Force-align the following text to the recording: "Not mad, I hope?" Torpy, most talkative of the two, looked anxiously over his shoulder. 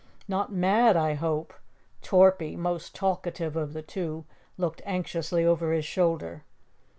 "Not 0.27 0.51
mad, 0.51 0.97
I 0.97 1.13
hope?" 1.13 1.53
Torpy, 2.01 2.55
most 2.55 2.95
talkative 2.95 3.55
of 3.55 3.73
the 3.73 3.83
two, 3.83 4.25
looked 4.57 4.81
anxiously 4.83 5.45
over 5.45 5.73
his 5.73 5.85
shoulder. 5.85 6.43